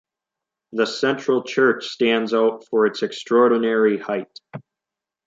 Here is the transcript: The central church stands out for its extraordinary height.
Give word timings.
The 0.71 0.87
central 0.87 1.43
church 1.43 1.85
stands 1.85 2.33
out 2.33 2.65
for 2.67 2.87
its 2.87 3.03
extraordinary 3.03 3.99
height. 3.99 4.35